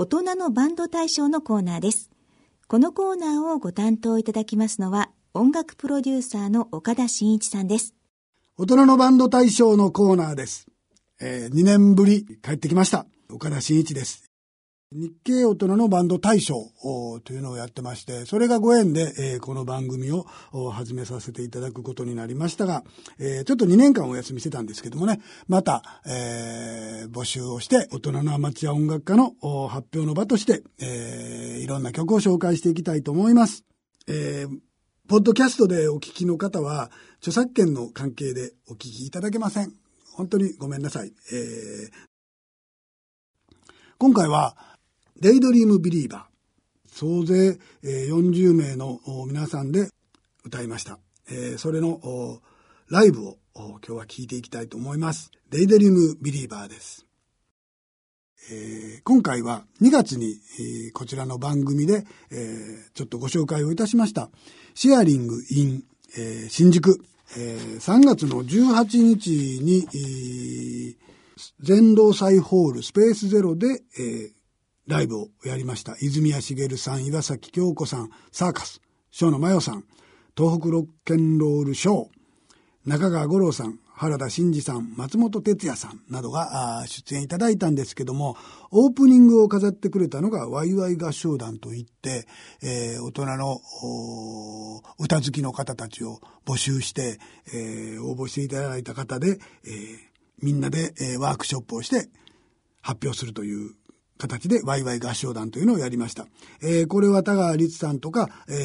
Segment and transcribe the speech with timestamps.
[0.00, 2.08] 大人のバンド大賞のコーナーです。
[2.68, 7.96] このコーナーをご担当いただきますのは、音楽プロデューサーの岡田真一さんです。
[8.56, 10.68] 大人のバンド大賞のコーナーです。
[11.20, 13.06] えー、2年ぶり帰ってきました。
[13.28, 14.27] 岡田真一です。
[14.90, 16.72] 日系大人のバンド大賞
[17.22, 20.24] というのをやってまして、それがご縁で、えー、この番組を
[20.70, 22.84] 始めさせていただくことになりましたが、
[23.18, 29.34] えー、ちょっと2年間お休みしてたんですけどもね、また、えー、募集をして、大人のアマチュア音楽家の
[29.68, 33.64] 発表の場として、えいろんな曲を紹介していきたいと思います。
[34.06, 34.46] え
[35.06, 39.74] ポッドキャストでお聞きの方は、著作権の関係でお聞きいただけません。
[40.14, 41.12] 本当にごめんなさい。
[41.30, 41.90] え
[43.98, 44.56] 今回は、
[45.20, 46.94] デイドリームビリーバー。
[46.94, 49.88] 総勢40名の皆さんで
[50.44, 51.00] 歌いました。
[51.56, 52.40] それの
[52.88, 55.32] ライブを今日は聴いていきたいと思います。
[55.50, 57.04] デイドリームビリーバーです。
[59.02, 60.36] 今回は2月に、
[60.92, 62.04] こちらの番組で、
[62.94, 64.30] ちょっとご紹介をいたしました。
[64.74, 65.82] シェアリングイン、
[66.48, 67.00] 新宿、
[67.36, 70.96] え3月の18日に、
[71.58, 74.37] 全労祭ホールスペースゼロで、え
[74.88, 75.96] ライブをやりました。
[76.00, 79.84] 泉谷茂さん、岩崎京子さん、サーカス、小野真代さん、
[80.34, 82.08] 東北ロッケンロールショー、
[82.86, 88.38] 中川五郎さん、原田真二さん、松本哲也さんなどが出演いただいたんですけども、
[88.70, 92.26] オープニングを飾ってくれたのがワイワイ合唱団といって、
[92.62, 93.60] えー、大人の
[94.98, 97.18] 歌好きの方たちを募集して、
[97.52, 99.98] えー、応募していただいた方で、えー、
[100.40, 102.08] みんなで、えー、ワークショップをして
[102.80, 103.74] 発表するという
[104.18, 106.26] 形でワイワイ合唱団というのをやりました。
[106.60, 108.56] えー、これは田川律さんとか、えー、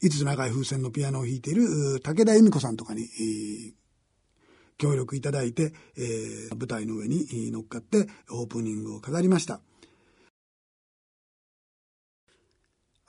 [0.00, 3.72] 五つ長い風船のピアノを弾いている武田恵美子さんとかに、えー、
[4.78, 9.60] 協力いただいて、えー、舞台の上に乗っかってオープニングを飾りました。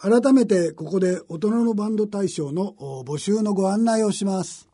[0.02, 2.74] 改めてここで大人のバンド大賞の
[3.06, 4.70] 募集のご案内をします。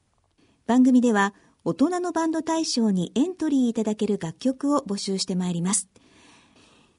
[0.68, 5.90] 番組では大人のバンド大賞にエントリーいただける楽曲を募集してまいります。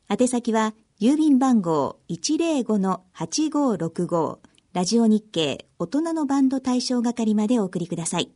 [0.08, 4.38] 宛先は、郵便番号105-8565
[4.72, 8.30] ラジオ日経大人のバンド対象係までお送りください。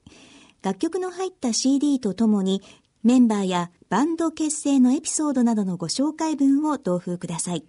[0.65, 2.61] 楽曲の入った CD とともに
[3.05, 7.65] メンバーやバンド結成のエピソードなどのご紹介文を同封ください。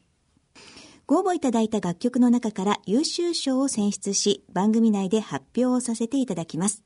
[1.06, 6.82] ご応募いただいた楽曲の中から優秀賞を選出し番組内で発表をさせていただきます。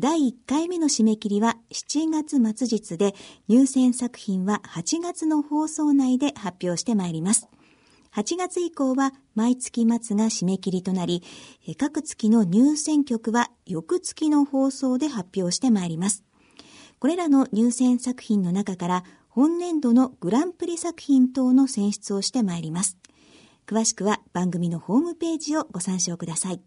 [0.00, 3.14] 第1回目の締め切りは7月末日で、
[3.48, 7.50] 入選作品は8月の放送内で発表してまいります。
[8.14, 11.22] 8月以降は毎月末が締め切りとなり、
[11.76, 16.24] 各月の入選曲は翌月の放送で発表してまいります。
[16.98, 22.96] これらの入選作品の中から本年度のグランプリ作品等の選出をしてまいります。
[23.66, 26.62] 詳しくは番組のホームページをご参照ください。